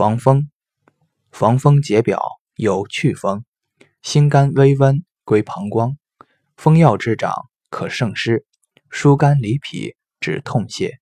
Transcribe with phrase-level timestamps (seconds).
[0.00, 0.48] 防风
[1.30, 2.22] 防风解表
[2.54, 3.44] 有祛风
[4.00, 5.98] 心肝微温归膀胱
[6.56, 8.46] 风药之长可胜湿
[8.88, 10.92] 疏肝理脾止痛泻。